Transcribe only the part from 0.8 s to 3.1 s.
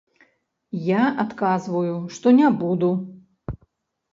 Я адказваю, што не буду.